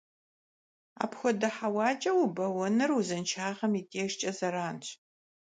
[1.03, 4.87] Апхуэдэ хьэуакӀэ убэуэныр узыншагъэм и дежкӀэ зэранщ.